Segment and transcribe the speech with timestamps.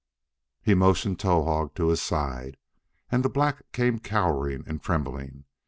[0.63, 2.57] He motioned Towahg to his side,
[3.11, 5.43] and the black came cowering and trembling.